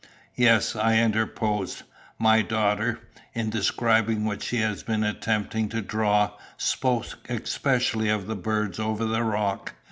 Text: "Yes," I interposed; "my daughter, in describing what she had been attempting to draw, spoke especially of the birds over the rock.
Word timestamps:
"Yes," 0.33 0.75
I 0.75 0.97
interposed; 0.97 1.83
"my 2.17 2.41
daughter, 2.41 3.01
in 3.35 3.51
describing 3.51 4.25
what 4.25 4.41
she 4.41 4.57
had 4.57 4.83
been 4.83 5.03
attempting 5.03 5.69
to 5.69 5.81
draw, 5.83 6.31
spoke 6.57 7.19
especially 7.29 8.09
of 8.09 8.25
the 8.25 8.35
birds 8.35 8.79
over 8.79 9.05
the 9.05 9.21
rock. 9.21 9.73